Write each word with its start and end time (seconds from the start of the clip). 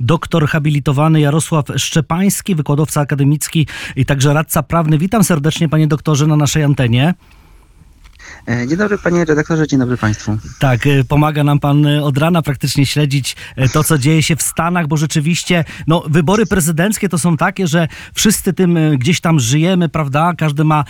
doktor 0.00 0.46
habilitowany 0.48 1.20
Jarosław 1.20 1.66
Szczepański, 1.76 2.54
wykładowca 2.54 3.00
akademicki 3.00 3.66
i 3.96 4.06
także 4.06 4.32
radca 4.32 4.62
prawny. 4.62 4.98
Witam 4.98 5.24
serdecznie 5.24 5.68
panie 5.68 5.86
doktorze 5.86 6.26
na 6.26 6.36
naszej 6.36 6.64
antenie. 6.64 7.14
E, 8.46 8.66
dzień 8.66 8.78
dobry 8.78 8.98
panie 8.98 9.24
redaktorze, 9.24 9.66
dzień 9.66 9.80
dobry 9.80 9.96
państwu. 9.96 10.38
Tak, 10.58 10.86
y, 10.86 11.04
pomaga 11.04 11.44
nam 11.44 11.58
pan 11.58 11.86
y, 11.86 12.04
od 12.04 12.18
rana 12.18 12.42
praktycznie 12.42 12.86
śledzić 12.86 13.36
to, 13.72 13.84
co 13.84 13.98
dzieje 13.98 14.22
się 14.22 14.36
w 14.36 14.42
Stanach, 14.42 14.86
bo 14.86 14.96
rzeczywiście 14.96 15.64
no, 15.86 16.02
wybory 16.08 16.46
prezydenckie 16.46 17.08
to 17.08 17.18
są 17.18 17.36
takie, 17.36 17.66
że 17.66 17.88
wszyscy 18.14 18.52
tym 18.52 18.78
gdzieś 18.98 19.20
tam 19.20 19.40
żyjemy, 19.40 19.88
prawda? 19.88 20.32
Każdy 20.38 20.64
ma, 20.64 20.84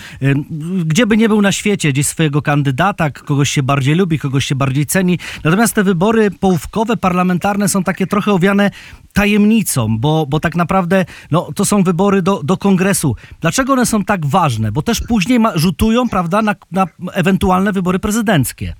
gdzie 0.84 1.06
by 1.06 1.16
nie 1.16 1.28
był 1.28 1.42
na 1.42 1.52
świecie, 1.52 1.92
gdzieś 1.92 2.06
swojego 2.06 2.42
kandydata, 2.42 3.10
kogoś 3.10 3.50
się 3.50 3.62
bardziej 3.62 3.94
lubi, 3.94 4.18
kogoś 4.18 4.44
się 4.44 4.54
bardziej 4.54 4.86
ceni. 4.86 5.18
Natomiast 5.44 5.74
te 5.74 5.84
wybory 5.84 6.30
połówkowe, 6.30 6.96
parlamentarne 6.96 7.68
są 7.68 7.84
takie 7.84 8.06
trochę 8.06 8.32
owiane 8.32 8.70
tajemnicą, 9.12 9.98
bo, 9.98 10.26
bo 10.26 10.40
tak 10.40 10.56
naprawdę 10.56 11.04
no, 11.30 11.48
to 11.54 11.64
są 11.64 11.82
wybory 11.82 12.22
do, 12.22 12.42
do 12.42 12.56
kongresu. 12.56 13.16
Dlaczego 13.40 13.72
one 13.72 13.86
są 13.86 14.04
tak 14.04 14.26
ważne? 14.26 14.72
Bo 14.72 14.82
też 14.82 15.00
później 15.00 15.40
ma, 15.40 15.52
rzutują, 15.58 16.08
prawda, 16.08 16.42
na, 16.42 16.54
na 16.72 16.86
ewentualne 17.12 17.37
wybory 17.72 17.98
prezydenckie. 17.98 18.74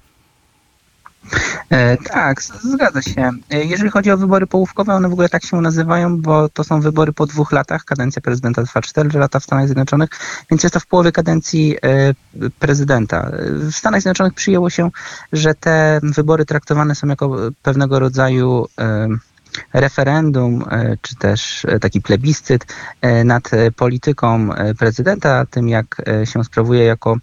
E, 1.70 1.96
tak, 1.96 2.42
zgadza 2.42 3.02
się. 3.02 3.30
E, 3.50 3.64
jeżeli 3.64 3.90
chodzi 3.90 4.10
o 4.10 4.16
wybory 4.16 4.46
połówkowe, 4.46 4.94
one 4.94 5.08
w 5.08 5.12
ogóle 5.12 5.28
tak 5.28 5.44
się 5.44 5.60
nazywają, 5.60 6.20
bo 6.20 6.48
to 6.48 6.64
są 6.64 6.80
wybory 6.80 7.12
po 7.12 7.26
dwóch 7.26 7.52
latach. 7.52 7.84
Kadencja 7.84 8.22
prezydenta 8.22 8.62
trwa 8.62 8.80
4 8.80 9.18
lata 9.18 9.40
w 9.40 9.44
Stanach 9.44 9.66
Zjednoczonych, 9.66 10.10
więc 10.50 10.62
jest 10.62 10.74
to 10.74 10.80
w 10.80 10.86
połowie 10.86 11.12
kadencji 11.12 11.76
e, 11.82 12.14
prezydenta. 12.58 13.30
W 13.52 13.72
Stanach 13.72 14.00
Zjednoczonych 14.00 14.34
przyjęło 14.34 14.70
się, 14.70 14.90
że 15.32 15.54
te 15.54 16.00
wybory 16.02 16.44
traktowane 16.44 16.94
są 16.94 17.06
jako 17.06 17.36
pewnego 17.62 17.98
rodzaju 17.98 18.66
referendum, 19.72 20.64
e, 20.70 20.96
czy 21.02 21.16
też 21.16 21.64
e, 21.64 21.78
taki 21.80 22.00
plebiscyt 22.00 22.66
e, 23.00 23.24
nad 23.24 23.50
polityką 23.76 24.48
prezydenta, 24.78 25.46
tym 25.46 25.69
jak 25.69 26.02
się 26.24 26.44
sprawuje 26.44 26.84
jako 26.84 27.16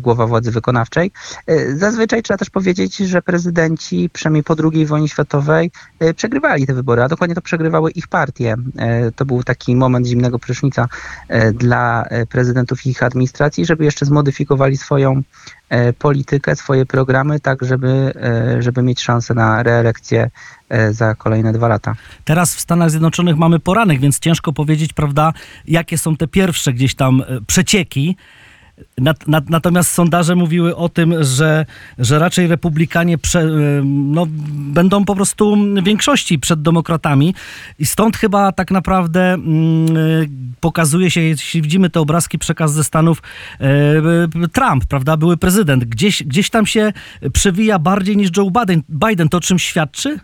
głowa 0.00 0.26
władzy 0.26 0.50
wykonawczej. 0.50 1.10
Zazwyczaj 1.74 2.22
trzeba 2.22 2.38
też 2.38 2.50
powiedzieć, 2.50 2.96
że 2.96 3.22
prezydenci, 3.22 4.10
przynajmniej 4.12 4.42
po 4.42 4.56
II 4.72 4.86
wojnie 4.86 5.08
światowej, 5.08 5.70
przegrywali 6.16 6.66
te 6.66 6.74
wybory, 6.74 7.02
a 7.02 7.08
dokładnie 7.08 7.34
to 7.34 7.40
przegrywały 7.40 7.90
ich 7.90 8.08
partie. 8.08 8.56
To 9.16 9.24
był 9.24 9.42
taki 9.42 9.76
moment 9.76 10.06
zimnego 10.06 10.38
prysznica 10.38 10.88
dla 11.54 12.04
prezydentów 12.28 12.86
i 12.86 12.90
ich 12.90 13.02
administracji, 13.02 13.66
żeby 13.66 13.84
jeszcze 13.84 14.06
zmodyfikowali 14.06 14.76
swoją 14.76 15.22
politykę, 15.98 16.56
swoje 16.56 16.86
programy, 16.86 17.40
tak 17.40 17.64
żeby, 17.64 18.12
żeby 18.58 18.82
mieć 18.82 19.02
szansę 19.02 19.34
na 19.34 19.62
reelekcję 19.62 20.30
za 20.90 21.14
kolejne 21.14 21.52
dwa 21.52 21.68
lata. 21.68 21.94
Teraz 22.24 22.54
w 22.54 22.60
Stanach 22.60 22.90
Zjednoczonych 22.90 23.36
mamy 23.36 23.58
poranek, 23.58 24.00
więc 24.00 24.18
ciężko 24.18 24.52
powiedzieć, 24.52 24.92
prawda, 24.92 25.32
jakie 25.66 25.98
są 25.98 26.16
te 26.16 26.28
pierwsze 26.28 26.72
gdzieś 26.72 26.94
tam 26.94 27.20
e, 27.20 27.40
przecieki. 27.46 28.16
Nat, 28.98 29.28
nat, 29.28 29.50
natomiast 29.50 29.90
sondaże 29.90 30.36
mówiły 30.36 30.76
o 30.76 30.88
tym, 30.88 31.24
że, 31.24 31.66
że 31.98 32.18
raczej 32.18 32.46
republikanie 32.46 33.18
prze, 33.18 33.40
e, 33.40 33.46
no, 33.84 34.26
będą 34.50 35.04
po 35.04 35.14
prostu 35.14 35.56
większości 35.82 36.38
przed 36.38 36.62
demokratami 36.62 37.34
i 37.78 37.86
stąd 37.86 38.16
chyba 38.16 38.52
tak 38.52 38.70
naprawdę 38.70 39.32
mm, 39.32 39.96
e, 39.96 40.00
pokazuje 40.60 41.10
się, 41.10 41.20
jeśli 41.20 41.62
widzimy 41.62 41.90
te 41.90 42.00
obrazki, 42.00 42.38
przekaz 42.38 42.72
ze 42.72 42.84
Stanów, 42.84 43.22
e, 43.60 43.64
e, 44.44 44.48
Trump, 44.52 44.86
prawda, 44.86 45.16
były 45.16 45.36
prezydent. 45.36 45.84
Gdzieś, 45.84 46.22
gdzieś 46.22 46.50
tam 46.50 46.66
się 46.66 46.92
przewija 47.32 47.78
bardziej 47.78 48.16
niż 48.16 48.30
Joe 48.36 48.50
Biden. 48.50 48.82
Biden 48.88 49.28
to 49.28 49.40
czym 49.40 49.58
świadczy? 49.58 50.18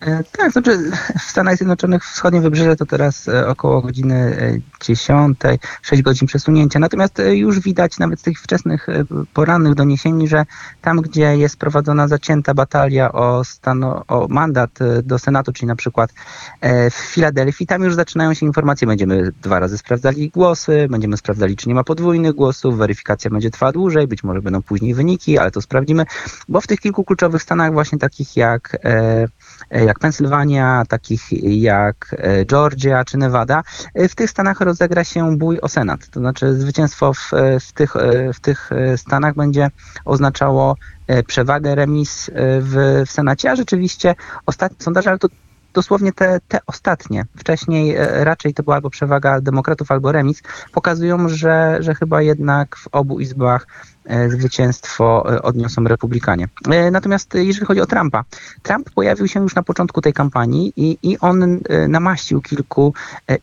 E, 0.00 0.24
Tak, 0.32 0.52
znaczy 0.52 0.90
w 1.18 1.22
Stanach 1.22 1.56
Zjednoczonych 1.56 2.04
wschodnie 2.04 2.40
wybrzeże 2.40 2.76
to 2.76 2.86
teraz 2.86 3.28
e, 3.28 3.48
około 3.48 3.82
godziny 3.82 4.14
e, 4.14 4.84
10, 4.84 5.38
6 5.82 6.02
godzin 6.02 6.28
przesunięcia. 6.28 6.78
Natomiast 6.78 7.20
e, 7.20 7.36
już 7.36 7.60
widać 7.60 7.98
nawet 7.98 8.20
z 8.20 8.22
tych 8.22 8.40
wczesnych 8.40 8.88
e, 8.88 9.04
porannych 9.34 9.74
doniesień, 9.74 10.28
że 10.28 10.44
tam, 10.82 11.00
gdzie 11.00 11.36
jest 11.36 11.56
prowadzona 11.56 12.08
zacięta 12.08 12.54
batalia 12.54 13.12
o, 13.12 13.44
stano, 13.44 14.04
o 14.08 14.26
mandat 14.28 14.70
e, 14.80 15.02
do 15.02 15.18
Senatu, 15.18 15.52
czyli 15.52 15.68
na 15.68 15.76
przykład 15.76 16.12
e, 16.60 16.90
w 16.90 16.94
Filadelfii, 16.94 17.66
tam 17.66 17.82
już 17.82 17.94
zaczynają 17.94 18.34
się 18.34 18.46
informacje. 18.46 18.86
Będziemy 18.86 19.32
dwa 19.42 19.58
razy 19.58 19.78
sprawdzali 19.78 20.30
głosy, 20.30 20.86
będziemy 20.90 21.16
sprawdzali, 21.16 21.56
czy 21.56 21.68
nie 21.68 21.74
ma 21.74 21.84
podwójnych 21.84 22.32
głosów, 22.32 22.78
weryfikacja 22.78 23.30
będzie 23.30 23.50
trwała 23.50 23.72
dłużej, 23.72 24.06
być 24.06 24.24
może 24.24 24.42
będą 24.42 24.62
później 24.62 24.94
wyniki, 24.94 25.38
ale 25.38 25.50
to 25.50 25.62
sprawdzimy, 25.62 26.06
bo 26.48 26.60
w 26.60 26.66
tych 26.66 26.80
kilku 26.80 27.04
kluczowych 27.04 27.42
stanach 27.42 27.72
właśnie 27.72 27.98
takich 27.98 28.36
jak 28.36 28.76
e, 28.84 29.06
e, 29.16 29.28
jak 29.70 29.98
Pensylwania, 29.98 30.82
takich 30.88 31.22
jak 31.42 32.16
e, 32.18 32.44
Georgia 32.44 33.04
czy 33.04 33.18
Nevada, 33.18 33.62
e, 33.94 34.08
w 34.08 34.14
tych 34.14 34.30
stanach 34.30 34.60
rozegra 34.60 35.04
się 35.04 35.36
bój 35.38 35.60
o 35.60 35.68
Senat. 35.68 36.08
To 36.08 36.20
znaczy 36.20 36.54
zwycięstwo 36.54 37.12
w, 37.14 37.34
e, 37.34 37.60
w, 37.60 37.72
tych, 37.72 37.96
e, 37.96 38.32
w 38.32 38.40
tych 38.40 38.72
e, 38.72 38.98
stanach 38.98 39.34
będzie 39.34 39.70
oznaczało 40.04 40.76
e, 41.06 41.22
przewagę 41.22 41.74
remis 41.74 42.28
e, 42.28 42.32
w, 42.60 43.02
w 43.06 43.10
Senacie, 43.10 43.50
a 43.50 43.56
rzeczywiście 43.56 44.14
ostatnie 44.46 44.84
sondaże, 44.84 45.10
ale 45.10 45.18
to 45.18 45.28
dosłownie 45.76 46.12
te, 46.12 46.40
te 46.48 46.58
ostatnie, 46.66 47.26
wcześniej 47.36 47.96
e, 47.96 48.24
raczej 48.24 48.54
to 48.54 48.62
była 48.62 48.76
albo 48.76 48.90
przewaga 48.90 49.40
demokratów, 49.40 49.90
albo 49.90 50.12
remis, 50.12 50.42
pokazują, 50.72 51.28
że, 51.28 51.76
że 51.80 51.94
chyba 51.94 52.22
jednak 52.22 52.76
w 52.76 52.88
obu 52.92 53.20
izbach 53.20 53.66
e, 54.04 54.30
zwycięstwo 54.30 55.34
e, 55.34 55.42
odniosą 55.42 55.84
republikanie. 55.84 56.48
Natomiast 56.92 57.34
jeżeli 57.34 57.66
chodzi 57.66 57.80
o 57.80 57.86
Trumpa, 57.86 58.24
Trump 58.62 58.90
pojawił 58.90 59.28
się 59.28 59.40
już 59.40 59.54
na 59.54 59.62
początku 59.62 60.00
tej 60.00 60.12
kampanii 60.12 60.72
i, 60.76 60.98
i 61.02 61.18
on 61.18 61.60
namaścił 61.88 62.40
kilku 62.40 62.94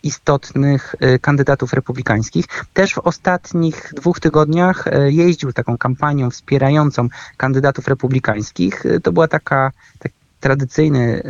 istotnych 0.03 0.95
kandydatów 1.22 1.73
republikańskich. 1.73 2.45
Też 2.73 2.93
w 2.93 2.99
ostatnich 2.99 3.93
dwóch 3.95 4.19
tygodniach 4.19 4.85
jeździł 5.05 5.53
taką 5.53 5.77
kampanią 5.77 6.29
wspierającą 6.29 7.07
kandydatów 7.38 7.88
republikańskich. 7.88 8.83
To 9.03 9.11
była 9.11 9.27
taka, 9.27 9.72
taki 9.99 10.22
tradycyjny, 10.43 11.23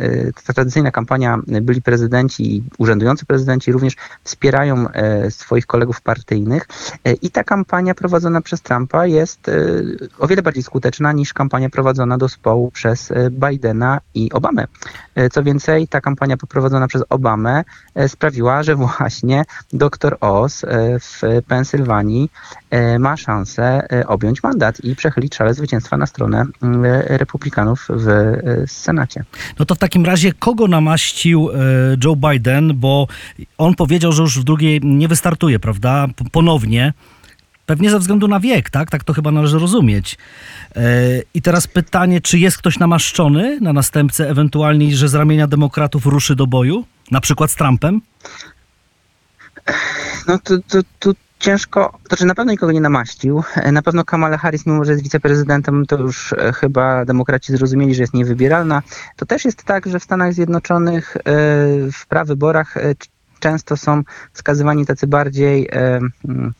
e, 0.46 0.52
tradycyjna 0.54 0.90
kampania 0.90 1.38
e, 1.52 1.60
byli 1.60 1.82
prezydenci 1.82 2.56
i 2.56 2.62
urzędujący 2.78 3.26
prezydenci 3.26 3.72
również 3.72 3.96
wspierają 4.24 4.88
e, 4.88 5.30
swoich 5.30 5.66
kolegów 5.66 6.00
partyjnych 6.00 6.68
i 7.22 7.30
ta 7.30 7.44
kampania 7.44 7.94
prowadzona 7.94 8.40
przez 8.40 8.62
Trumpa 8.62 9.06
jest 9.06 9.50
o 10.18 10.26
wiele 10.26 10.42
bardziej 10.42 10.62
skuteczna 10.62 11.12
niż 11.12 11.32
kampania 11.32 11.70
prowadzona 11.70 12.18
do 12.18 12.28
społu 12.28 12.70
przez 12.70 13.12
Bidena 13.30 14.00
i 14.14 14.32
Obamę. 14.32 14.66
Co 15.32 15.42
więcej, 15.42 15.88
ta 15.88 16.00
kampania 16.00 16.36
poprowadzona 16.36 16.88
przez 16.88 17.02
Obamę 17.08 17.64
sprawiła, 18.08 18.62
że 18.62 18.76
właśnie 18.76 19.44
dr 19.72 20.16
Oz 20.20 20.64
w 21.00 21.42
Pensylwanii 21.48 22.30
ma 22.98 23.16
szansę 23.16 23.92
e, 23.92 24.06
objąć 24.06 24.42
mandat 24.42 24.84
i 24.84 24.96
przechylić 24.96 25.34
szale 25.34 25.54
zwycięstwa 25.54 25.96
na 25.96 26.06
stronę 26.06 26.44
mm, 26.62 26.84
e, 26.84 27.18
republikanów 27.18 27.86
w 27.88 28.08
e, 28.08 28.42
Senacie. 28.66 29.24
No 29.58 29.64
to 29.64 29.74
w 29.74 29.78
takim 29.78 30.04
razie 30.04 30.32
kogo 30.32 30.68
namaścił 30.68 31.50
e, 31.50 31.54
Joe 32.04 32.16
Biden, 32.16 32.72
bo 32.74 33.06
on 33.58 33.74
powiedział, 33.74 34.12
że 34.12 34.22
już 34.22 34.40
w 34.40 34.44
drugiej 34.44 34.80
nie 34.82 35.08
wystartuje, 35.08 35.58
prawda? 35.58 36.06
Ponownie. 36.32 36.92
Pewnie 37.66 37.90
ze 37.90 37.98
względu 37.98 38.28
na 38.28 38.40
wiek, 38.40 38.70
tak? 38.70 38.90
Tak 38.90 39.04
to 39.04 39.12
chyba 39.12 39.30
należy 39.30 39.58
rozumieć. 39.58 40.18
E, 40.76 40.82
I 41.34 41.42
teraz 41.42 41.66
pytanie, 41.66 42.20
czy 42.20 42.38
jest 42.38 42.58
ktoś 42.58 42.78
namaszczony 42.78 43.60
na 43.60 43.72
następcę, 43.72 44.30
ewentualnie, 44.30 44.96
że 44.96 45.08
z 45.08 45.14
ramienia 45.14 45.46
demokratów 45.46 46.06
ruszy 46.06 46.36
do 46.36 46.46
boju? 46.46 46.84
Na 47.10 47.20
przykład 47.20 47.50
z 47.50 47.54
Trumpem? 47.54 48.00
No 50.28 50.38
to, 50.38 50.54
to, 50.68 50.78
to 50.98 51.12
ciężko, 51.44 51.92
to 52.02 52.08
znaczy 52.08 52.26
na 52.26 52.34
pewno 52.34 52.52
nikogo 52.52 52.72
nie 52.72 52.80
namaścił. 52.80 53.42
E, 53.56 53.72
Na 53.72 53.82
pewno 53.82 54.04
Kamala 54.04 54.38
Harris, 54.38 54.66
mimo 54.66 54.84
że 54.84 54.92
jest 54.92 55.04
wiceprezydentem, 55.04 55.86
to 55.86 55.96
już 55.98 56.32
e, 56.32 56.52
chyba 56.52 57.04
demokraci 57.04 57.52
zrozumieli, 57.52 57.94
że 57.94 58.02
jest 58.02 58.14
niewybieralna. 58.14 58.82
To 59.16 59.26
też 59.26 59.44
jest 59.44 59.64
tak, 59.64 59.86
że 59.86 60.00
w 60.00 60.04
Stanach 60.04 60.32
Zjednoczonych 60.32 61.16
e, 61.16 61.20
w 61.92 62.06
prawyborach 62.08 62.74
często 63.40 63.76
są 63.76 64.02
wskazywani 64.32 64.86
tacy 64.86 65.06
bardziej 65.06 65.68
mm, 65.72 66.52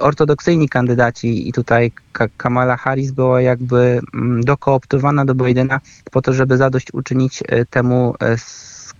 ortodoksyjni 0.00 0.68
kandydaci 0.68 1.48
i 1.48 1.52
tutaj 1.52 1.92
Ka- 2.12 2.28
Kamala 2.36 2.76
Harris 2.76 3.10
była 3.10 3.40
jakby 3.40 4.00
mm, 4.14 4.44
dokooptowana 4.44 5.24
do 5.24 5.34
Bidena 5.34 5.80
po 6.10 6.22
to, 6.22 6.32
żeby 6.32 6.56
zadość 6.56 6.92
uczynić 6.92 7.42
e, 7.48 7.64
temu 7.64 8.14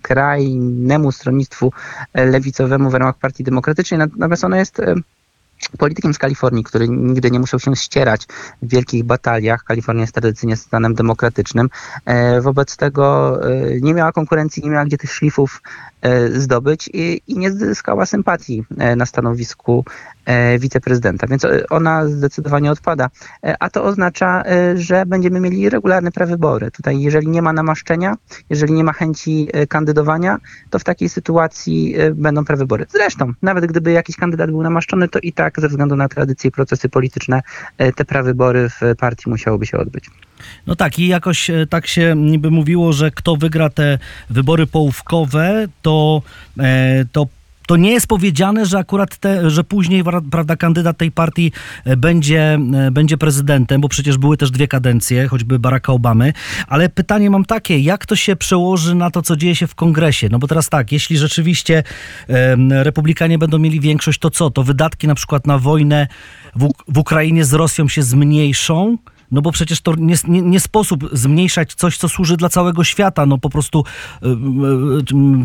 skrajnemu 0.03 1.11
stronnictwu 1.11 1.71
e, 2.13 2.25
lewicowemu 2.25 2.89
w 2.89 2.93
ramach 2.93 3.17
Partii 3.17 3.43
Demokratycznej. 3.43 3.99
Natomiast 3.99 4.43
ona 4.43 4.57
jest 4.57 4.79
e, 4.79 4.95
politykiem 5.77 6.13
z 6.13 6.17
Kalifornii, 6.17 6.63
który 6.63 6.89
nigdy 6.89 7.31
nie 7.31 7.39
musiał 7.39 7.59
się 7.59 7.75
ścierać 7.75 8.25
w 8.61 8.69
wielkich 8.69 9.03
bataliach. 9.03 9.63
Kalifornia 9.63 10.01
jest 10.01 10.13
tradycyjnie 10.13 10.57
stanem 10.57 10.93
demokratycznym. 10.93 11.69
E, 12.05 12.41
Wobec 12.41 12.77
tego 12.77 13.39
nie 13.81 13.93
miała 13.93 14.11
konkurencji, 14.11 14.63
nie 14.63 14.69
miała 14.69 14.85
gdzie 14.85 14.97
tych 14.97 15.11
szlifów 15.11 15.61
zdobyć 16.33 16.89
i, 16.93 17.21
i 17.27 17.37
nie 17.37 17.51
zyskała 17.51 18.05
sympatii 18.05 18.63
na 18.95 19.05
stanowisku 19.05 19.85
wiceprezydenta, 20.59 21.27
więc 21.27 21.45
e, 21.45 21.69
ona 21.69 22.07
zdecydowanie 22.07 22.71
odpada. 22.71 23.09
E, 23.43 23.55
A 23.59 23.69
to 23.69 23.83
oznacza, 23.83 24.43
e, 24.45 24.77
że 24.77 25.05
będziemy 25.05 25.39
mieli 25.39 25.69
regularne 25.69 26.11
prawybory. 26.11 26.71
Tutaj, 26.71 27.01
jeżeli 27.01 27.27
nie 27.27 27.41
ma 27.41 27.53
namaszczenia, 27.53 28.15
jeżeli 28.49 28.73
nie 28.73 28.83
ma 28.83 28.93
chęci 28.93 29.47
e, 29.53 29.67
kandydowania, 29.67 30.37
to 30.69 30.79
w 30.79 30.83
takiej 30.83 31.09
sytuacji 31.09 31.95
e, 31.97 32.11
będą 32.11 32.45
prawybory. 32.45 32.85
Zresztą, 32.89 33.33
nawet 33.41 33.65
gdyby 33.65 33.91
jakiś 33.91 34.15
kandydat 34.15 34.51
był 34.51 34.61
namaszczony, 34.61 35.07
to 35.07 35.19
i 35.19 35.33
tak 35.33 35.59
ze 35.59 35.67
względu 35.67 35.95
na 35.95 36.07
tradycje 36.07 36.47
i 36.47 36.51
procesy 36.51 36.89
polityczne 36.89 37.41
e, 37.77 37.91
te 37.91 38.05
prawybory 38.05 38.69
w 38.69 38.95
partii 38.97 39.29
musiałyby 39.29 39.65
się 39.65 39.77
odbyć. 39.77 40.09
No 40.67 40.75
tak, 40.75 40.99
i 40.99 41.07
jakoś 41.07 41.49
e, 41.49 41.67
tak 41.69 41.87
się 41.87 42.13
niby 42.17 42.51
mówiło, 42.51 42.93
że 42.93 43.11
kto 43.11 43.35
wygra 43.35 43.69
te 43.69 43.97
wybory 44.29 44.67
połówkowe, 44.67 45.67
to, 45.81 46.21
e, 46.59 47.05
to 47.11 47.27
to 47.73 47.77
nie 47.77 47.91
jest 47.91 48.07
powiedziane, 48.07 48.65
że 48.65 48.77
akurat 48.77 49.17
te, 49.17 49.49
że 49.49 49.63
później 49.63 50.03
pra- 50.03 50.29
prawda, 50.29 50.55
kandydat 50.55 50.97
tej 50.97 51.11
partii 51.11 51.51
e, 51.85 51.97
będzie, 51.97 52.59
e, 52.73 52.91
będzie 52.91 53.17
prezydentem, 53.17 53.81
bo 53.81 53.89
przecież 53.89 54.17
były 54.17 54.37
też 54.37 54.51
dwie 54.51 54.67
kadencje, 54.67 55.27
choćby 55.27 55.59
Baracka 55.59 55.93
Obamy. 55.93 56.33
Ale 56.67 56.89
pytanie 56.89 57.29
mam 57.29 57.45
takie, 57.45 57.79
jak 57.79 58.05
to 58.05 58.15
się 58.15 58.35
przełoży 58.35 58.95
na 58.95 59.11
to, 59.11 59.21
co 59.21 59.35
dzieje 59.35 59.55
się 59.55 59.67
w 59.67 59.75
kongresie? 59.75 60.27
No 60.31 60.39
bo 60.39 60.47
teraz 60.47 60.69
tak, 60.69 60.91
jeśli 60.91 61.17
rzeczywiście 61.17 61.83
republikanie 62.69 63.37
będą 63.37 63.59
mieli 63.59 63.79
większość, 63.79 64.19
to 64.19 64.29
co? 64.29 64.49
To 64.49 64.63
wydatki 64.63 65.07
na 65.07 65.15
przykład 65.15 65.47
na 65.47 65.57
wojnę 65.57 66.07
w, 66.55 66.69
w 66.87 66.97
Ukrainie 66.97 67.45
z 67.45 67.53
Rosją 67.53 67.87
się 67.87 68.03
zmniejszą? 68.03 68.97
No 69.31 69.41
bo 69.41 69.51
przecież 69.51 69.81
to 69.81 69.93
nie, 69.97 70.15
nie, 70.27 70.41
nie 70.41 70.59
sposób 70.59 71.09
zmniejszać 71.11 71.73
coś, 71.73 71.97
co 71.97 72.09
służy 72.09 72.37
dla 72.37 72.49
całego 72.49 72.83
świata. 72.83 73.25
No 73.25 73.37
po 73.37 73.49
prostu 73.49 73.83
y, 74.23 74.27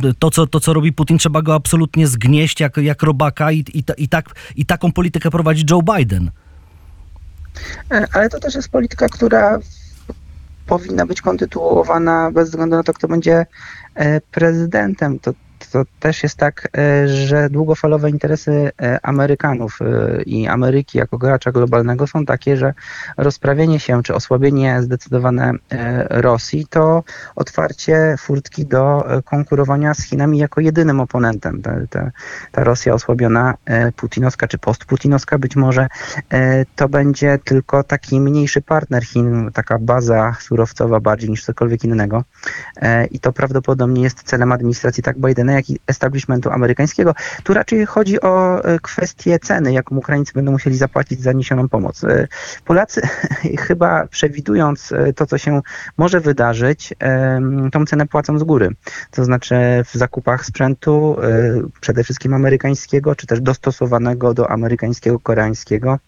y, 0.08 0.14
to, 0.18 0.30
co, 0.30 0.46
to, 0.46 0.60
co 0.60 0.72
robi 0.72 0.92
Putin, 0.92 1.18
trzeba 1.18 1.42
go 1.42 1.54
absolutnie 1.54 2.06
zgnieść 2.06 2.60
jak, 2.60 2.76
jak 2.76 3.02
robaka 3.02 3.52
i, 3.52 3.58
i, 3.58 3.84
i, 3.96 4.08
tak, 4.08 4.34
i 4.56 4.66
taką 4.66 4.92
politykę 4.92 5.30
prowadzi 5.30 5.64
Joe 5.70 5.82
Biden. 5.96 6.30
E, 7.90 8.06
Ale 8.12 8.28
to 8.28 8.40
też 8.40 8.54
jest 8.54 8.68
polityka, 8.68 9.08
która 9.08 9.58
powinna 10.66 11.06
być 11.06 11.20
kontynuowana 11.20 12.30
bez 12.30 12.50
względu 12.50 12.76
na 12.76 12.82
to, 12.82 12.92
kto 12.92 13.08
będzie 13.08 13.46
e, 13.94 14.20
prezydentem. 14.20 15.18
To, 15.18 15.32
to 15.58 15.84
też 16.00 16.22
jest 16.22 16.36
tak, 16.36 16.68
e, 16.78 17.08
że 17.08 17.50
długofalowe 17.50 18.10
interesy 18.10 18.70
e, 18.82 18.98
Amerykanów 19.02 19.78
e, 19.80 20.22
i 20.22 20.46
Ameryki 20.46 20.98
jako 20.98 21.18
gracza 21.18 21.52
globalnego 21.52 22.06
są 22.06 22.26
takie, 22.26 22.56
że 22.56 22.74
rozprawienie 23.16 23.80
się 23.80 24.02
czy 24.02 24.14
osłabienie 24.14 24.82
zdecydowane 24.82 25.52
Rosji 26.10 26.66
to 26.70 27.04
otwarcie 27.36 28.14
furtki 28.18 28.66
do 28.66 29.04
konkurowania 29.24 29.94
z 29.94 30.02
Chinami 30.02 30.38
jako 30.38 30.60
jedynym 30.60 31.00
oponentem. 31.00 31.62
Ta, 31.62 31.74
ta, 31.90 32.10
ta 32.52 32.64
Rosja 32.64 32.94
osłabiona, 32.94 33.54
putinowska 33.96 34.48
czy 34.48 34.58
postputinowska 34.58 35.38
być 35.38 35.56
może 35.56 35.86
to 36.76 36.88
będzie 36.88 37.38
tylko 37.44 37.82
taki 37.82 38.20
mniejszy 38.20 38.60
partner 38.60 39.04
Chin, 39.04 39.50
taka 39.54 39.78
baza 39.78 40.36
surowcowa 40.40 41.00
bardziej 41.00 41.30
niż 41.30 41.44
cokolwiek 41.44 41.84
innego. 41.84 42.24
I 43.10 43.20
to 43.20 43.32
prawdopodobnie 43.32 44.02
jest 44.02 44.22
celem 44.22 44.52
administracji 44.52 45.02
tak 45.02 45.18
Bidena, 45.18 45.47
jak 45.52 45.70
i 45.70 45.78
establishmentu 45.86 46.50
amerykańskiego. 46.50 47.14
Tu 47.42 47.54
raczej 47.54 47.86
chodzi 47.86 48.20
o 48.20 48.64
e, 48.64 48.78
kwestię 48.78 49.38
ceny, 49.38 49.72
jaką 49.72 49.96
Ukraińcy 49.96 50.32
będą 50.34 50.52
musieli 50.52 50.76
zapłacić 50.76 51.20
za 51.20 51.32
niesioną 51.32 51.68
pomoc. 51.68 52.04
E, 52.04 52.28
Polacy 52.64 53.00
chyba 53.66 54.06
przewidując 54.06 54.92
e, 54.92 55.12
to, 55.12 55.26
co 55.26 55.38
się 55.38 55.60
może 55.96 56.20
wydarzyć, 56.20 56.94
tą 57.72 57.86
cenę 57.86 58.06
płacą 58.06 58.38
z 58.38 58.42
góry. 58.42 58.70
To 59.10 59.24
znaczy 59.24 59.54
w 59.84 59.94
zakupach 59.94 60.44
sprzętu, 60.44 61.16
przede 61.80 62.04
wszystkim 62.04 62.34
amerykańskiego, 62.34 63.14
czy 63.14 63.26
też 63.26 63.40
dostosowanego 63.40 64.34
do 64.34 64.50
amerykańskiego, 64.50 65.18
koreańskiego 65.20 65.98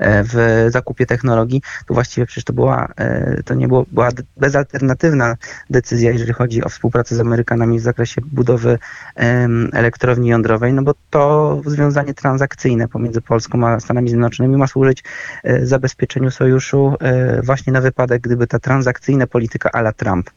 w 0.00 0.66
zakupie 0.68 1.06
technologii, 1.06 1.62
to 1.86 1.94
właściwie 1.94 2.26
przecież 2.26 2.44
to 2.44 2.52
była, 2.52 2.88
e, 2.96 3.42
to 3.42 3.54
nie 3.54 3.68
było, 3.68 3.86
była 3.92 4.08
bezalternatywna 4.36 5.36
decyzja, 5.70 6.10
jeżeli 6.10 6.32
chodzi 6.32 6.64
o 6.64 6.68
współpracę 6.68 7.16
z 7.16 7.20
Amerykanami 7.20 7.78
w 7.78 7.82
zakresie 7.82 8.20
budowy 8.20 8.78
elektrowni 9.72 10.28
jądrowej, 10.28 10.72
no 10.72 10.82
bo 10.82 10.94
to 11.10 11.60
związanie 11.66 12.14
transakcyjne 12.14 12.88
pomiędzy 12.88 13.20
Polską 13.20 13.68
a 13.68 13.80
Stanami 13.80 14.08
Zjednoczonymi 14.08 14.56
ma 14.56 14.66
służyć 14.66 15.04
e, 15.44 15.66
zabezpieczeniu 15.66 16.30
sojuszu 16.30 16.94
e, 17.00 17.42
właśnie 17.42 17.72
na 17.72 17.80
wypadek, 17.80 18.22
gdyby 18.22 18.46
ta 18.46 18.58
transakcyjna 18.58 19.26
polityka 19.26 19.70
ala 19.72 19.92
Trump, 19.92 20.30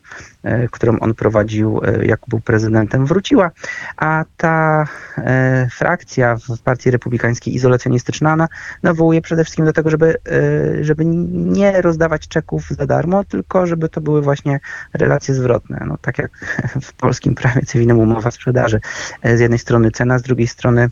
e, 0.44 0.68
którą 0.68 1.00
on 1.00 1.14
prowadził, 1.14 1.82
e, 1.84 2.06
jak 2.06 2.20
był 2.28 2.40
prezydentem, 2.40 3.06
wróciła, 3.06 3.52
a 3.98 4.26
ta 4.38 4.88
e, 5.18 5.68
frakcja 5.72 6.36
w 6.36 6.62
partii 6.62 6.92
republikańskiej 6.92 7.56
izolacjonistyczna, 7.56 8.34
ona 8.34 8.48
nawołuje 8.84 9.07
przede 9.22 9.44
wszystkim 9.44 9.66
do 9.66 9.74
tego, 9.74 9.90
żeby, 9.90 10.16
e, 10.32 10.84
żeby 10.84 11.06
nie 11.06 11.82
rozdawać 11.82 12.28
czeków 12.28 12.70
za 12.70 12.86
darmo, 12.86 13.24
tylko 13.24 13.68
żeby 13.68 13.90
to 13.90 14.02
były 14.02 14.22
właśnie 14.22 14.60
relacje 14.94 15.34
zwrotne. 15.36 15.84
No, 15.88 15.98
tak 16.02 16.18
jak 16.18 16.32
w 16.88 16.94
polskim 16.94 17.36
prawie 17.36 17.62
cywilnym 17.62 18.00
umowa 18.00 18.32
sprzedaży. 18.32 18.80
E, 19.22 19.38
Z 19.38 19.40
jednej 19.40 19.60
strony 19.60 19.92
cena, 19.92 20.20
z 20.20 20.22
drugiej 20.22 20.48
strony 20.48 20.90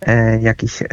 e, 0.00 0.40
jakiś 0.40 0.82
e, 0.82 0.86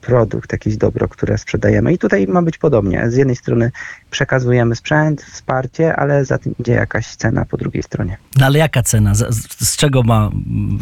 produkt, 0.00 0.52
jakieś 0.52 0.76
dobro, 0.76 1.08
które 1.08 1.38
sprzedajemy. 1.38 1.92
I 1.92 1.98
tutaj 1.98 2.26
ma 2.26 2.42
być 2.42 2.58
podobnie. 2.58 3.10
Z 3.10 3.16
jednej 3.16 3.36
strony 3.36 3.70
przekazujemy 4.10 4.76
sprzęt, 4.76 5.22
wsparcie, 5.22 5.96
ale 5.96 6.24
za 6.24 6.38
tym 6.38 6.54
idzie 6.58 6.72
jakaś 6.72 7.06
cena 7.06 7.44
po 7.44 7.56
drugiej 7.56 7.82
stronie. 7.82 8.16
No 8.38 8.46
ale 8.46 8.58
jaka 8.58 8.82
cena? 8.82 9.14
Z, 9.14 9.34
z, 9.68 9.76
czego 9.76 10.02
ma 10.02 10.30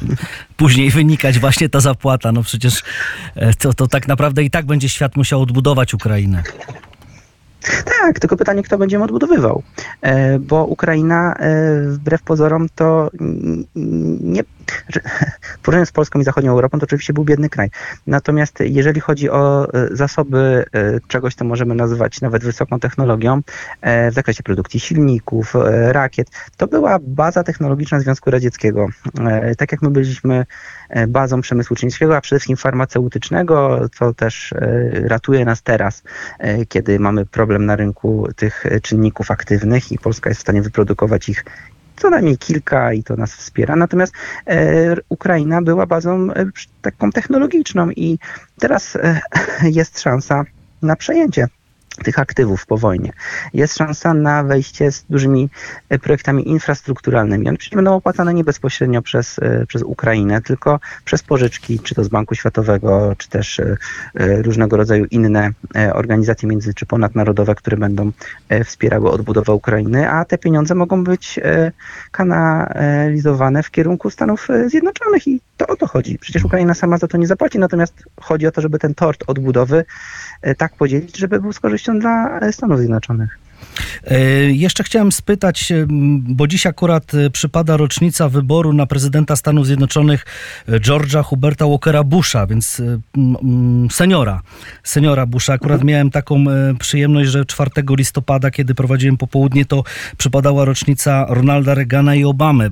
później 0.56 0.90
wynikać 0.90 1.38
właśnie 1.38 1.69
ta 1.69 1.81
zapłata? 1.81 2.32
No 2.32 2.43
przecież 2.43 2.82
to, 3.58 3.75
to 3.75 3.86
tak 3.86 4.08
naprawdę 4.08 4.43
i 4.43 4.50
tak 4.50 4.66
będzie 4.66 4.88
świat 4.88 5.16
musiał 5.16 5.30
odbudować 5.37 5.94
Ukrainę. 5.94 6.43
Tak, 8.00 8.21
tylko 8.21 8.37
pytanie, 8.37 8.62
kto 8.62 8.79
będzie 8.79 9.03
odbudowywał. 9.03 9.62
E, 10.03 10.38
Bo 10.38 10.65
Ukraina, 10.65 11.35
e, 11.35 11.81
wbrew 11.87 12.23
pozorom, 12.23 12.69
to 12.75 13.11
nie. 14.21 14.43
porównaniu 15.62 15.86
z 15.86 15.92
Polską 15.92 16.20
i 16.20 16.24
zachodnią 16.24 16.52
Europą, 16.52 16.78
to 16.78 16.84
oczywiście 16.84 17.12
był 17.12 17.24
biedny 17.24 17.48
kraj. 17.48 17.70
Natomiast 18.06 18.58
jeżeli 18.60 19.00
chodzi 19.00 19.30
o 19.30 19.74
e, 19.74 19.88
zasoby 19.96 20.64
e, 20.72 21.00
czegoś, 21.08 21.34
co 21.34 21.44
możemy 21.44 21.74
nazywać 21.74 22.20
nawet 22.20 22.44
wysoką 22.44 22.80
technologią, 22.80 23.40
e, 23.80 24.10
w 24.10 24.14
zakresie 24.14 24.42
produkcji 24.42 24.80
silników, 24.80 25.54
rakiet, 25.88 26.28
to 26.56 26.66
była 26.66 26.98
baza 27.02 27.44
technologiczna 27.44 28.00
Związku 28.00 28.30
Radzieckiego. 28.30 28.86
Tak 29.58 29.72
jak 29.72 29.82
my 29.82 29.90
byliśmy 29.90 30.46
bazą 31.08 31.40
przemysłu 31.40 31.76
chińskiego, 31.76 32.16
a 32.16 32.20
przede 32.20 32.38
wszystkim 32.38 32.56
farmaceutycznego, 32.56 33.80
co 33.94 34.14
też 34.14 34.54
ratuje 34.92 35.44
nas 35.44 35.62
teraz, 35.62 36.02
kiedy 36.68 36.98
mamy 36.98 37.26
problem 37.26 37.66
na 37.66 37.76
rynku 37.76 38.28
tych 38.36 38.64
czynników 38.82 39.30
aktywnych 39.30 39.92
i 39.92 39.98
Polska 39.98 40.30
jest 40.30 40.40
w 40.40 40.42
stanie 40.42 40.62
wyprodukować 40.62 41.28
ich 41.28 41.44
co 42.00 42.11
najmniej 42.11 42.38
kilka 42.38 42.93
i 42.93 43.02
to 43.02 43.17
nas 43.17 43.35
wspiera. 43.35 43.76
Natomiast 43.76 44.12
e, 44.47 44.97
Ukraina 45.08 45.63
była 45.63 45.86
bazą 45.86 46.32
e, 46.32 46.46
taką 46.82 47.10
technologiczną 47.10 47.91
i 47.91 48.19
teraz 48.58 48.96
e, 48.96 49.20
jest 49.79 50.01
szansa 50.01 50.44
na 50.82 50.96
przejęcie 50.96 51.48
tych 52.04 52.19
aktywów 52.19 52.66
po 52.66 52.76
wojnie. 52.76 53.12
Jest 53.54 53.76
szansa 53.76 54.14
na 54.14 54.42
wejście 54.44 54.92
z 54.92 55.04
dużymi 55.10 55.50
e, 55.88 55.98
projektami 55.98 56.48
infrastrukturalnymi. 56.48 57.48
One 57.48 57.58
przecież 57.58 57.76
będą 57.76 57.94
opłacane 57.94 58.34
nie 58.34 58.44
bezpośrednio 58.44 59.02
przez, 59.02 59.38
e, 59.38 59.66
przez 59.66 59.82
Ukrainę, 59.82 60.42
tylko 60.42 60.80
przez 61.04 61.22
pożyczki, 61.22 61.80
czy 61.80 61.94
to 61.94 62.04
z 62.04 62.08
Banku 62.08 62.34
Światowego, 62.34 63.14
czy 63.19 63.28
też 63.28 63.60
e, 63.60 63.76
różnego 64.42 64.76
rodzaju 64.76 65.04
inne 65.10 65.50
organizacje 65.92 66.48
między 66.48 66.74
czy 66.74 66.86
ponadnarodowe, 66.86 67.54
które 67.54 67.76
będą 67.76 68.12
wspierały 68.64 69.10
odbudowę 69.10 69.52
Ukrainy, 69.52 70.10
a 70.10 70.24
te 70.24 70.38
pieniądze 70.38 70.74
mogą 70.74 71.04
być 71.04 71.40
kanalizowane 72.10 73.62
w 73.62 73.70
kierunku 73.70 74.10
Stanów 74.10 74.48
Zjednoczonych 74.66 75.28
i 75.28 75.40
to 75.56 75.66
o 75.66 75.76
to 75.76 75.86
chodzi. 75.86 76.19
Przecież 76.19 76.44
Ukraina 76.44 76.74
sama 76.74 76.98
za 76.98 77.08
to 77.08 77.19
nie 77.19 77.26
zapłaci, 77.26 77.58
natomiast 77.58 78.04
chodzi 78.20 78.46
o 78.46 78.52
to, 78.52 78.60
żeby 78.60 78.78
ten 78.78 78.94
tort 78.94 79.24
odbudowy 79.26 79.84
tak 80.56 80.76
podzielić, 80.76 81.19
żeby 81.19 81.40
był 81.40 81.52
z 81.52 81.60
korzyścią 81.60 81.90
dla 81.99 82.39
e, 82.41 82.53
Stanów 82.53 82.79
Zjednoczonych. 82.79 83.39
E, 84.05 84.20
Jeszcze 84.51 84.85
chciałem 84.85 85.13
spytać, 85.13 85.73
em, 85.73 85.89
bo 86.29 86.47
dziś 86.47 86.67
akurat 86.67 87.15
e, 87.15 87.31
przypada 87.31 87.77
rocznica 87.77 88.29
wyboru 88.29 88.73
na 88.73 88.87
prezydenta 88.87 89.37
Stanów 89.37 89.67
Zjednoczonych 89.67 90.27
e, 90.69 90.81
George'a 90.81 91.25
Huberta 91.25 91.67
Walkera 91.67 92.05
Busha, 92.05 92.47
więc 92.47 92.81
e, 92.81 93.01
seniora, 93.91 94.43
seniora 94.82 95.27
Busha. 95.27 95.53
Akurat 95.53 95.85
miałem 95.85 96.11
taką 96.11 96.37
e, 96.51 96.75
przyjemność, 96.79 97.31
że 97.31 97.44
4 97.44 97.70
listopada, 97.99 98.51
kiedy 98.51 98.75
prowadziłem 98.75 99.17
popołudnie, 99.17 99.65
to 99.65 99.85
przypadała 100.17 100.65
rocznica 100.65 101.27
Ronalda 101.29 101.75
Reagana 101.75 102.15
i 102.15 102.25
Obamy. 102.25 102.70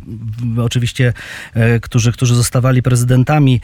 Oczywiście, 0.58 1.12
e, 1.54 1.80
którzy, 1.80 2.12
którzy 2.12 2.34
zostawali 2.34 2.82
prezydentami. 2.82 3.60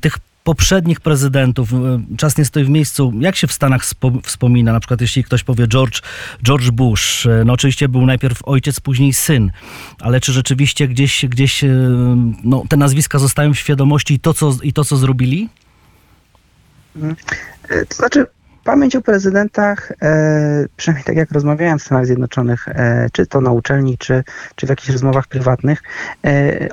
Tych 0.00 0.18
poprzednich 0.44 1.00
prezydentów, 1.00 1.72
e, 1.72 1.76
czas 2.16 2.38
nie 2.38 2.44
stoi 2.44 2.64
w 2.64 2.68
miejscu. 2.68 3.12
Jak 3.18 3.36
się 3.36 3.46
w 3.46 3.52
Stanach 3.52 3.84
spo, 3.84 4.12
wspomina, 4.22 4.72
na 4.72 4.80
przykład 4.80 5.00
jeśli 5.00 5.24
ktoś 5.24 5.44
powie 5.44 5.68
George, 5.68 6.00
George 6.44 6.70
Bush, 6.70 7.26
e, 7.26 7.42
no 7.46 7.52
oczywiście 7.52 7.88
był 7.88 8.06
najpierw 8.06 8.38
ojciec, 8.42 8.80
później 8.80 9.12
syn, 9.12 9.50
ale 10.00 10.20
czy 10.20 10.32
rzeczywiście 10.32 10.88
gdzieś, 10.88 11.26
gdzieś 11.26 11.64
e, 11.64 11.68
no, 12.44 12.62
te 12.68 12.76
nazwiska 12.76 13.18
zostają 13.18 13.54
w 13.54 13.58
świadomości 13.58 14.14
i 14.14 14.20
to, 14.20 14.34
co, 14.34 14.52
i 14.62 14.72
to, 14.72 14.84
co 14.84 14.96
zrobili? 14.96 15.48
To 17.88 17.94
znaczy, 17.94 18.26
pamięć 18.64 18.96
o 18.96 19.00
prezydentach, 19.00 19.92
przynajmniej 20.76 21.04
tak 21.04 21.16
jak 21.16 21.32
rozmawiałem 21.32 21.78
w 21.78 21.82
Stanach 21.82 22.06
Zjednoczonych, 22.06 22.66
czy 23.12 23.26
to 23.26 23.40
na 23.40 23.52
uczelni, 23.52 23.98
czy, 23.98 24.24
czy 24.54 24.66
w 24.66 24.70
jakichś 24.70 24.88
rozmowach 24.88 25.26
prywatnych, 25.26 25.82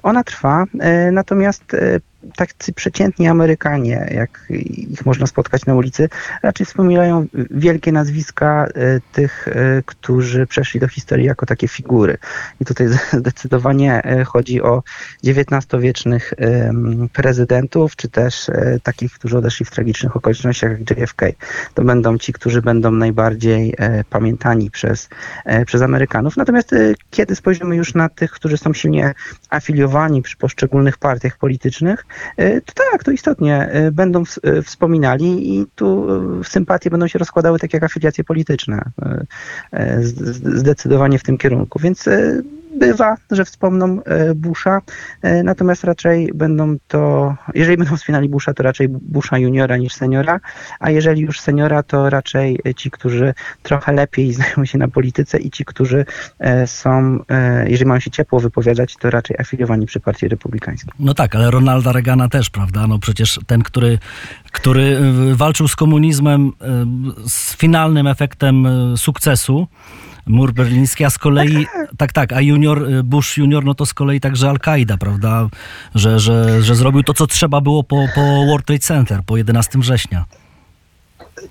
ona 0.04 0.24
trwa, 0.24 0.66
natomiast 1.12 1.76
tacy 2.36 2.74
przeciętni 2.74 3.28
Amerykanie, 3.28 4.08
jak 4.12 4.46
ich 4.50 5.06
można 5.06 5.28
spotkać 5.28 5.66
na 5.66 5.76
ulicy, 5.76 6.10
raczej 6.44 6.66
wspominają 6.66 7.26
wielkie 7.52 7.92
nazwiska 7.92 8.66
e, 8.66 9.00
tych, 9.12 9.48
e, 9.48 9.84
którzy 9.86 10.48
przeszli 10.48 10.80
do 10.80 10.88
historii 10.88 11.26
jako 11.26 11.46
takie 11.46 11.68
figury. 11.68 12.18
I 12.62 12.66
tutaj 12.66 12.88
zdecydowanie 13.20 14.04
e, 14.04 14.24
chodzi 14.24 14.62
o 14.62 14.84
XIX-wiecznych 15.24 16.34
prezydentów, 17.14 17.96
czy 17.96 18.10
też 18.10 18.52
takich, 18.84 19.14
którzy 19.14 19.38
odeszli 19.38 19.66
w 19.66 19.72
tragicznych 19.72 20.16
okolicznościach 20.16 20.72
jak 20.72 20.90
JFK. 20.90 21.26
To 21.74 21.84
będą 21.84 22.18
ci, 22.18 22.34
którzy 22.34 22.62
będą 22.62 22.92
najbardziej 22.92 23.76
pamiętani 24.10 24.72
przez, 24.72 25.10
przez 25.66 25.82
Amerykanów. 25.82 26.38
Natomiast 26.38 26.76
kiedy 27.10 27.36
spojrzymy 27.36 27.76
już 27.76 27.94
na 27.94 28.10
tych, 28.10 28.32
którzy 28.32 28.58
są 28.58 28.74
silnie 28.74 29.14
afiliowani 29.50 30.22
przy 30.22 30.38
poszczególnych 30.38 30.98
partiach 30.98 31.38
politycznych, 31.38 32.06
to 32.66 32.74
tak, 32.92 33.04
to 33.04 33.12
istotnie 33.12 33.70
e, 33.72 33.92
będą 33.92 34.24
e, 34.44 34.62
wspominali 34.62 35.58
i 35.58 35.66
tu 35.76 36.08
sympatie 36.44 36.90
będą 36.90 37.08
się 37.08 37.20
rozkładały 37.20 37.60
tak 37.60 37.74
jak 37.74 37.84
afiliacje 37.84 38.24
polityczne. 38.24 38.92
Zdecydowanie 40.44 41.20
w 41.20 41.24
tym 41.24 41.38
kierunku. 41.38 41.80
Więc 41.80 42.10
bywa, 42.82 43.16
że 43.32 43.46
wspomną 43.46 44.04
e, 44.04 44.36
Busha, 44.36 44.82
e, 45.22 45.44
natomiast 45.44 45.84
raczej 45.84 46.32
będą 46.36 46.76
to, 46.88 47.36
jeżeli 47.54 47.78
będą 47.78 47.98
wspominali 47.98 48.30
Busha, 48.30 48.54
to 48.54 48.64
raczej 48.64 48.88
Busha 48.90 49.38
juniora 49.38 49.78
niż 49.78 49.94
seniora, 49.94 50.40
a 50.80 50.90
jeżeli 50.90 51.22
już 51.22 51.40
seniora, 51.40 51.84
to 51.84 52.10
raczej 52.10 52.60
ci, 52.76 52.92
którzy 52.92 53.34
trochę 53.64 53.94
lepiej 53.94 54.34
znają 54.38 54.66
się 54.66 54.78
na 54.78 54.88
polityce 54.88 55.40
i 55.40 55.52
ci, 55.52 55.66
którzy 55.66 56.06
e, 56.40 56.68
są, 56.68 57.20
jeżeli 57.68 57.88
mają 57.88 58.00
się 58.00 58.12
ciepło 58.12 58.40
wypowiadać, 58.40 58.96
to 58.98 59.10
raczej 59.10 59.38
afiliowani 59.40 59.86
przy 59.86 60.00
partii 60.00 60.28
republikańskiej. 60.28 60.94
No 61.00 61.14
tak, 61.14 61.36
ale 61.36 61.52
Ronalda 61.52 61.92
Reagana 61.92 62.30
też, 62.30 62.50
prawda? 62.50 62.88
No 62.88 63.00
przecież 63.00 63.40
ten, 63.48 63.62
który, 63.62 64.00
który 64.52 65.00
walczył 65.34 65.68
z 65.68 65.76
komunizmem 65.76 66.52
z 67.28 67.56
finalnym 67.56 68.08
efektem 68.08 68.68
sukcesu, 68.98 69.68
mur 70.26 70.54
berliński, 70.54 71.06
a 71.06 71.10
z 71.10 71.18
kolei, 71.18 71.68
tak, 71.98 72.14
tak, 72.14 72.34
a 72.34 72.42
junior, 72.42 72.90
y, 72.90 73.04
Bush 73.04 73.38
junior, 73.38 73.66
no 73.66 73.74
to 73.74 73.86
z 73.86 73.94
kolei 73.94 74.20
także 74.20 74.50
Al-Kaida, 74.50 74.98
prawda? 74.98 75.48
Że, 75.96 76.20
że, 76.20 76.64
że 76.64 76.76
zrobił 76.76 77.04
to, 77.04 77.14
co 77.14 77.28
trzeba 77.28 77.62
było 77.62 77.84
po, 77.84 78.08
po 78.16 78.22
World 78.22 78.66
Trade 78.66 78.80
Center, 78.80 79.22
po 79.26 79.38
11 79.38 79.80
września. 79.80 80.26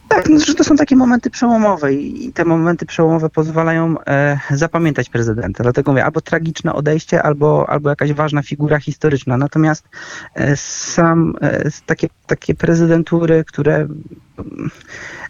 Tak, 0.08 0.28
no, 0.28 0.40
że 0.40 0.54
to 0.54 0.64
są 0.64 0.76
takie 0.76 0.96
momenty 0.96 1.30
przełomowe 1.30 1.94
i 1.94 2.32
te 2.32 2.44
momenty 2.44 2.86
przełomowe 2.86 3.30
pozwalają 3.30 3.94
e, 4.06 4.38
zapamiętać 4.50 5.08
prezydenta. 5.08 5.62
Dlatego 5.62 5.92
mówię, 5.92 6.04
albo 6.04 6.20
tragiczne 6.20 6.72
odejście, 6.72 7.22
albo, 7.22 7.70
albo 7.70 7.88
jakaś 7.90 8.12
ważna 8.12 8.42
figura 8.42 8.80
historyczna. 8.80 9.36
Natomiast 9.36 9.88
e, 10.34 10.56
sam 10.56 11.34
e, 11.40 11.70
takie, 11.86 12.08
takie 12.26 12.54
prezydentury, 12.54 13.44
które, 13.46 13.88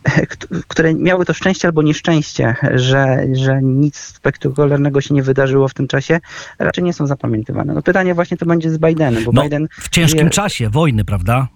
e, 0.04 0.26
kt- 0.26 0.46
które 0.68 0.94
miały 0.94 1.24
to 1.24 1.34
szczęście 1.34 1.68
albo 1.68 1.82
nieszczęście, 1.82 2.54
że, 2.74 3.26
że 3.32 3.60
nic 3.62 3.96
spektakularnego 3.96 5.00
się 5.00 5.14
nie 5.14 5.22
wydarzyło 5.22 5.68
w 5.68 5.74
tym 5.74 5.88
czasie, 5.88 6.20
raczej 6.58 6.84
nie 6.84 6.92
są 6.92 7.06
zapamiętywane. 7.06 7.74
No 7.74 7.82
pytanie 7.82 8.14
właśnie 8.14 8.36
to 8.36 8.46
będzie 8.46 8.70
z 8.70 8.78
Bidenem, 8.78 9.24
bo 9.24 9.32
No, 9.32 9.42
Biden 9.42 9.68
w 9.72 9.88
ciężkim 9.88 10.30
czasie 10.30 10.70
wojny, 10.70 11.04
prawda? 11.04 11.48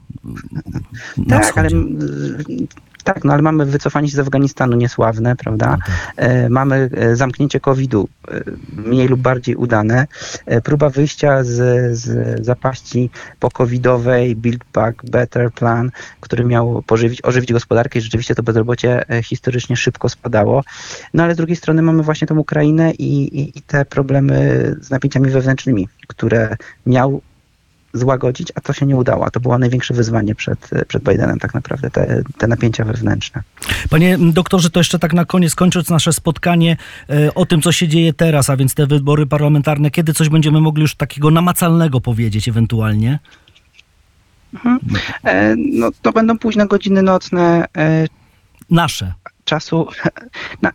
Na 1.17 1.41
tak, 1.41 1.59
ale, 1.59 1.69
wschodzie. 1.69 1.77
mm, 1.77 2.67
tak, 3.05 3.25
no 3.25 3.33
ale 3.33 3.43
mamy 3.43 3.67
wycofanie 3.67 4.09
się 4.09 4.17
z 4.17 4.19
Afganistanu 4.19 4.77
niesławne, 4.77 5.37
prawda? 5.37 5.67
Tak. 5.67 5.95
E, 6.17 6.49
mamy 6.49 6.91
e, 6.97 7.17
zamknięcie 7.17 7.61
COVID-u 7.61 8.09
e, 8.29 8.41
mniej 8.77 9.09
lub 9.09 9.21
bardziej 9.21 9.57
udane. 9.57 10.07
Próba 10.65 10.91
wyjścia 10.91 11.45
z, 11.45 11.53
z 11.99 12.45
zapaści 12.47 13.11
po-covidowej 13.41 14.37
Build 14.37 14.65
Back 14.73 15.05
Better 15.05 15.53
Plan, 15.53 15.91
który 16.21 16.45
miał 16.45 16.83
pożywić, 16.83 17.25
ożywić 17.25 17.53
gospodarkę 17.53 17.99
i 17.99 18.03
rzeczywiście 18.03 18.35
to 18.35 18.43
bezrobocie 18.43 19.05
historycznie 19.23 19.77
szybko 19.77 20.09
spadało. 20.09 20.63
No 21.15 21.23
ale 21.23 21.35
z 21.35 21.37
drugiej 21.37 21.57
strony 21.57 21.83
mamy 21.83 22.03
właśnie 22.03 22.27
tą 22.27 22.39
Ukrainę 22.39 22.93
i, 22.93 23.41
i, 23.41 23.59
i 23.59 23.63
te 23.63 23.85
problemy 23.85 24.35
z 24.81 24.91
napięciami 24.91 25.31
wewnętrznymi, 25.31 25.89
które 26.07 26.57
miał 26.87 27.21
złagodzić, 27.95 28.53
a 28.55 28.61
to 28.61 28.73
się 28.73 28.87
nie 28.87 28.97
udało. 28.97 29.31
To 29.31 29.41
było 29.41 29.59
największe 29.59 29.95
wyzwanie 29.95 30.35
przed, 30.35 30.71
przed 30.89 31.05
Bidenem 31.05 31.39
tak 31.39 31.55
naprawdę, 31.55 31.91
te, 31.91 32.23
te 32.39 32.47
napięcia 32.47 32.85
wewnętrzne. 32.85 33.43
Panie 33.91 34.19
doktorze, 34.19 34.71
to 34.71 34.81
jeszcze 34.81 34.99
tak 34.99 35.13
na 35.13 35.25
koniec, 35.25 35.55
kończąc 35.55 35.91
nasze 35.91 36.13
spotkanie 36.13 36.77
e, 37.11 37.35
o 37.35 37.47
tym, 37.47 37.63
co 37.63 37.73
się 37.73 37.89
dzieje 37.89 38.13
teraz, 38.13 38.51
a 38.51 38.57
więc 38.57 38.75
te 38.75 38.87
wybory 38.87 39.27
parlamentarne, 39.27 39.91
kiedy 39.91 40.15
coś 40.15 40.29
będziemy 40.29 40.61
mogli 40.61 40.83
już 40.83 40.95
takiego 40.95 41.31
namacalnego 41.31 42.01
powiedzieć 42.01 42.49
ewentualnie? 42.49 43.19
E, 45.25 45.55
no, 45.57 45.91
to 46.03 46.13
będą 46.13 46.39
późne 46.39 46.67
godziny 46.67 47.03
nocne 47.03 47.65
e, 47.77 48.07
Nasze. 48.71 49.13
czasu. 49.45 49.89
Na, 50.63 50.73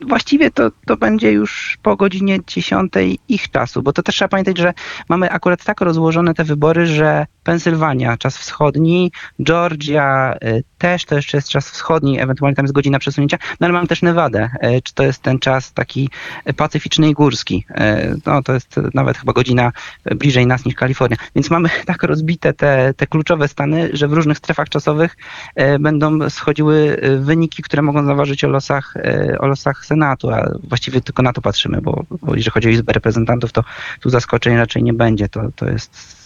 właściwie 0.00 0.50
to, 0.50 0.70
to 0.86 0.96
będzie 0.96 1.32
już 1.32 1.78
po 1.82 1.96
godzinie 1.96 2.38
10 2.46 2.92
ich 3.28 3.50
czasu, 3.50 3.82
bo 3.82 3.92
to 3.92 4.02
też 4.02 4.14
trzeba 4.14 4.28
pamiętać, 4.28 4.58
że 4.58 4.74
mamy 5.08 5.30
akurat 5.30 5.64
tak 5.64 5.80
rozłożone 5.80 6.34
te 6.34 6.44
wybory, 6.44 6.86
że 6.86 7.26
Pensylwania, 7.42 8.16
czas 8.16 8.38
wschodni, 8.38 9.12
Georgia 9.42 10.34
e, 10.40 10.62
też, 10.78 11.04
to 11.04 11.16
jeszcze 11.16 11.36
jest 11.36 11.48
czas 11.48 11.70
wschodni, 11.70 12.20
ewentualnie 12.20 12.56
tam 12.56 12.64
jest 12.64 12.74
godzina 12.74 12.98
przesunięcia, 12.98 13.38
no 13.60 13.64
ale 13.64 13.72
mamy 13.72 13.86
też 13.86 14.02
Nevadę, 14.02 14.50
e, 14.60 14.82
czy 14.82 14.94
to 14.94 15.02
jest 15.02 15.22
ten 15.22 15.38
czas 15.38 15.72
taki 15.72 16.10
pacyficzny 16.56 17.08
i 17.08 17.12
górski. 17.12 17.64
E, 17.70 18.14
No 18.26 18.42
to 18.42 18.54
jest 18.54 18.80
nawet 18.94 19.18
chyba 19.18 19.32
godzina 19.32 19.72
bliżej 20.04 20.46
nas 20.46 20.64
niż 20.64 20.74
Kalifornia. 20.74 21.16
Więc 21.34 21.50
mamy 21.50 21.68
tak 21.86 22.02
rozbite 22.02 22.52
te, 22.52 22.94
te 22.96 23.06
kluczowe 23.06 23.48
stany, 23.48 23.90
że 23.92 24.08
w 24.08 24.12
różnych 24.12 24.38
strefach 24.38 24.68
czasowych 24.68 25.16
e, 25.54 25.78
będą 25.78 26.30
schodziły 26.30 26.98
e, 27.02 27.16
wyniki, 27.16 27.62
które 27.62 27.82
mogą 27.82 28.06
zaważyć 28.06 28.44
o 28.44 28.48
losach, 28.48 28.94
e, 28.96 29.35
o 29.38 29.46
losach 29.46 29.86
Senatu, 29.86 30.30
a 30.30 30.50
właściwie 30.68 31.00
tylko 31.00 31.22
na 31.22 31.32
to 31.32 31.42
patrzymy, 31.42 31.80
bo, 31.80 32.04
bo 32.22 32.34
jeżeli 32.34 32.50
chodzi 32.50 32.68
o 32.68 32.70
Izbę 32.70 32.92
Reprezentantów, 32.92 33.52
to 33.52 33.64
tu 34.00 34.10
zaskoczeń 34.10 34.56
raczej 34.56 34.82
nie 34.82 34.92
będzie. 34.92 35.28
To, 35.28 35.40
to 35.56 35.66
jest 35.66 36.16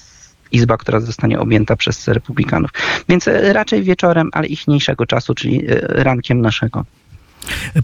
izba, 0.52 0.76
która 0.76 1.00
zostanie 1.00 1.38
objęta 1.40 1.76
przez 1.76 2.08
republikanów. 2.08 2.70
Więc 3.08 3.28
e, 3.28 3.52
raczej 3.52 3.82
wieczorem, 3.82 4.28
ale 4.32 4.46
ichniejszego 4.46 5.06
czasu, 5.06 5.34
czyli 5.34 5.66
e, 5.68 5.80
rankiem 5.80 6.40
naszego. 6.40 6.84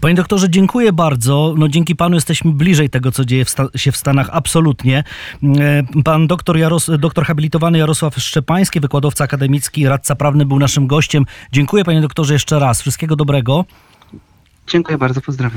Panie 0.01 0.15
doktorze, 0.15 0.49
dziękuję 0.49 0.93
bardzo. 0.93 1.55
No, 1.57 1.67
dzięki 1.67 1.95
panu 1.95 2.15
jesteśmy 2.15 2.51
bliżej 2.51 2.89
tego, 2.89 3.11
co 3.11 3.25
dzieje 3.25 3.45
w 3.45 3.55
się 3.75 3.91
w 3.91 3.97
Stanach, 3.97 4.29
absolutnie. 4.31 5.03
E, 5.43 5.83
Pan 6.03 6.27
doktor, 6.27 6.55
Jaros- 6.55 6.97
doktor 6.97 7.25
habilitowany 7.25 7.77
Jarosław 7.77 8.15
Szczepański, 8.15 8.79
wykładowca 8.79 9.23
akademicki, 9.23 9.87
radca 9.87 10.15
prawny 10.15 10.45
był 10.45 10.59
naszym 10.59 10.87
gościem. 10.87 11.25
Dziękuję 11.51 11.83
panie 11.83 12.01
doktorze 12.01 12.33
jeszcze 12.33 12.59
raz. 12.59 12.81
Wszystkiego 12.81 13.15
dobrego. 13.15 13.65
Dziękuję 14.67 14.97
bardzo, 14.97 15.21
pozdrawiam. 15.21 15.51